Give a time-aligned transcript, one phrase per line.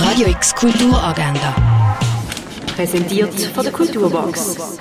[0.00, 1.54] Radio X Kulturagenda.
[2.76, 4.78] Präsentiert von der Kulturbox.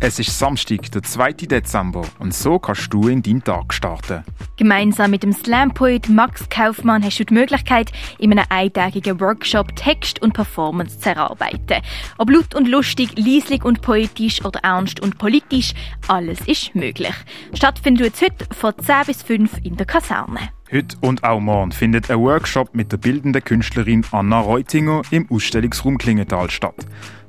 [0.00, 1.32] Es ist Samstag, der 2.
[1.32, 4.24] Dezember, und so kannst du in deinen Tag starten.
[4.56, 10.22] Gemeinsam mit dem Slam-Poet Max Kaufmann hast du die Möglichkeit, in einem eintägigen Workshop Text
[10.22, 11.82] und Performance zu erarbeiten.
[12.18, 15.74] Ob laut und lustig, leislich und poetisch oder ernst und politisch,
[16.06, 17.14] alles ist möglich.
[17.54, 20.50] Stattfindet jetzt heute von 10 bis 5 in der Kaserne.
[20.70, 25.96] Heute und auch morgen findet ein Workshop mit der bildenden Künstlerin Anna Reutinger im Ausstellungsraum
[25.96, 26.74] Klingenthal statt.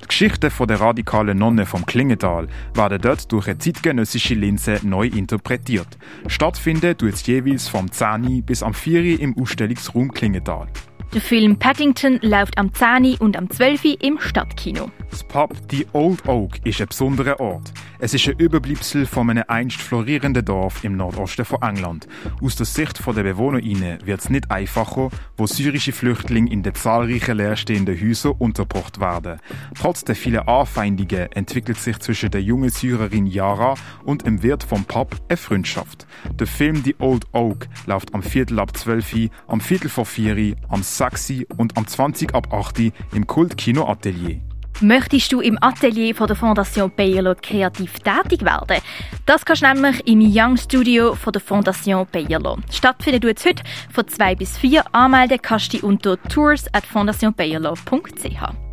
[0.02, 5.88] Die Geschichten der radikalen Nonne vom Klingenthal werden dort durch eine zeitgenössische Linse neu interpretiert.
[6.26, 10.68] Stattfinden tut es jeweils vom 10 bis am 4 im Ausstellungsraum Klingenthal.
[11.14, 14.90] Der Film Paddington läuft am 10 und am 12 im Stadtkino.
[15.10, 17.72] Das Pub The Old Oak ist ein besonderer Ort.
[17.98, 22.06] Es ist ein Überbleibsel von einem einst florierenden Dorf im Nordosten von England.
[22.40, 27.36] Aus der Sicht der BewohnerInnen wird es nicht einfacher, wo syrische Flüchtlinge in den zahlreichen
[27.36, 29.40] leerstehenden Häusern untergebracht werden.
[29.74, 33.74] Trotz der vielen Anfeindungen entwickelt sich zwischen der jungen Syrerin Yara
[34.04, 36.06] und dem Wirt vom Pub eine Freundschaft.
[36.38, 40.82] Der Film The Old Oak läuft am Viertel ab 12 am Viertel vor 4 am
[40.82, 44.40] 6 und am 20 ab 8 im Kultkino Atelier.
[44.82, 48.82] Möchtest du im Atelier von der Fondation Bayerlo kreativ tätig werden?
[49.26, 52.56] Das kannst du nämlich im Young Studio von der Fondation Bayerlo.
[52.72, 54.82] Stattfindet jetzt heute von 2 bis 4.
[54.94, 56.84] Anmelden kannst du unter tours at.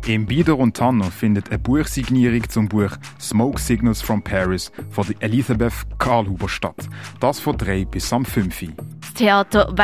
[0.06, 5.74] Im Bieder und Tanner findet eine Buchsignierung zum Buch Smoke Signals from Paris von Elisabeth
[5.98, 6.88] Karlhuber statt.
[7.20, 8.68] Das von 3 bis am 5.
[9.00, 9.76] Das Theater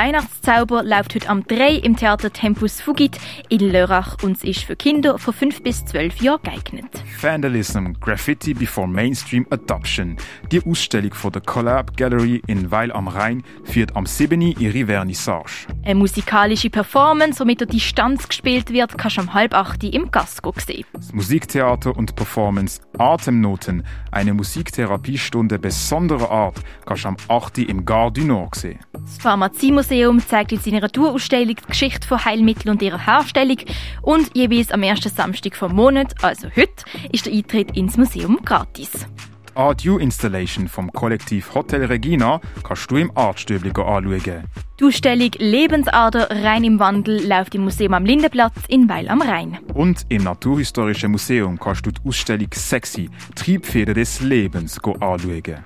[0.46, 5.18] Weihnachtszauber läuft heute am 3 im Theater Tempus Fugit in Lörrach und ist für Kinder
[5.18, 7.02] von 5 bis 12 Jahren geeignet.
[7.20, 10.16] Vandalism, Graffiti before Mainstream Adoption.
[10.52, 14.40] Die Ausstellung von der Collab Gallery in Weil am Rhein führt am 7.
[14.40, 15.66] ihre Vernissage.
[15.82, 20.10] Eine musikalische Performance, die mit der Distanz gespielt wird, kannst du am halb 8 im
[20.10, 20.84] Gasco sehen.
[20.92, 27.58] Das Musiktheater und Performance Atemnoten, eine Musiktherapiestunde besonderer Art, kannst du am 8.
[27.58, 28.80] im Gare du Nord sehen.
[28.92, 33.58] Das Pharmaziemuseum zeigt in seiner Tourausstellung die Geschichte von Heilmitteln und ihrer Herstellung
[34.02, 38.90] und jeweils am ersten Samstag vom Monat, also heute, ist der Eintritt ins Museum gratis.
[38.90, 44.42] Die Art U Installation vom Kollektiv Hotel Regina kannst du im Artstübli anschauen.
[44.80, 49.60] Die Ausstellung Lebensader rein im Wandel läuft im Museum am Lindenplatz in Weil am Rhein.
[49.72, 55.64] Und im Naturhistorischen Museum kannst du die Ausstellung Sexy, Triebfeder des Lebens anschauen.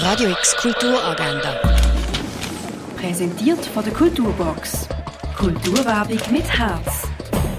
[0.00, 1.91] Radio X Kulturagenda.
[3.02, 4.86] Präsentiert von der Kulturbox.
[5.36, 7.08] Kulturwerbung mit Herz.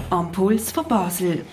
[0.10, 1.44] Am Puls von Basel.